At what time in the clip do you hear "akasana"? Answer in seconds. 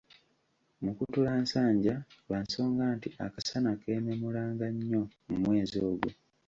3.25-3.71